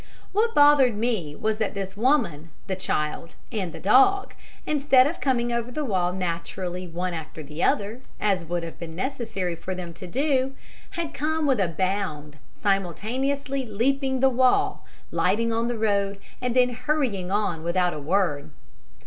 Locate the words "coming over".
5.21-5.69